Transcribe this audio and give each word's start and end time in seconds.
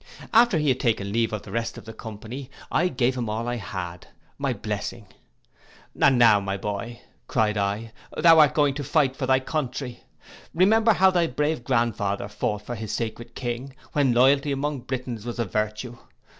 After 0.33 0.57
he 0.57 0.69
had 0.69 0.79
taken 0.79 1.13
leave 1.13 1.31
of 1.31 1.43
the 1.43 1.51
rest 1.51 1.77
of 1.77 1.85
the 1.85 1.93
company, 1.93 2.49
I 2.71 2.87
gave 2.87 3.15
him 3.15 3.29
all 3.29 3.47
I 3.47 3.57
had, 3.57 4.07
my 4.39 4.51
blessing. 4.51 5.05
'And 6.01 6.17
now, 6.17 6.39
my 6.39 6.57
boy,' 6.57 7.01
cried 7.27 7.55
I, 7.55 7.91
'thou 8.17 8.39
art 8.39 8.55
going 8.55 8.73
to 8.73 8.83
fight 8.83 9.15
for 9.15 9.27
thy 9.27 9.39
country, 9.39 10.01
remember 10.55 10.93
how 10.93 11.11
thy 11.11 11.27
brave 11.27 11.63
grandfather 11.63 12.27
fought 12.27 12.63
for 12.63 12.73
his 12.73 12.91
sacred 12.91 13.35
king, 13.35 13.75
when 13.93 14.11
loyalty 14.11 14.51
among 14.51 14.79
Britons 14.79 15.23
was 15.23 15.37
a 15.37 15.45
virtue. 15.45 15.99